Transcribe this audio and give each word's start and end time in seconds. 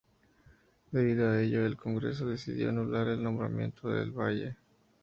Debido 0.89 1.29
a 1.29 1.39
ello, 1.39 1.63
el 1.63 1.77
Congreso 1.77 2.25
decidió 2.25 2.69
anular 2.69 3.07
el 3.07 3.21
nombramiento 3.21 3.87
de 3.89 3.99
Del 3.99 4.11
Valle. 4.11 4.57